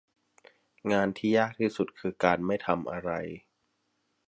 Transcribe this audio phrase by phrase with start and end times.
[0.91, 3.11] งานที่ยากที่สุดคือการไม่ทำอะไร